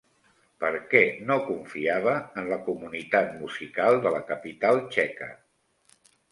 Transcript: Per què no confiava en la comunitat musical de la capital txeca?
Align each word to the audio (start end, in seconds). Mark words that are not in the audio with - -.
Per 0.61 0.69
què 0.93 1.01
no 1.31 1.37
confiava 1.49 2.15
en 2.43 2.49
la 2.55 2.59
comunitat 2.71 3.31
musical 3.43 4.01
de 4.09 4.17
la 4.19 4.25
capital 4.33 4.85
txeca? 4.91 5.33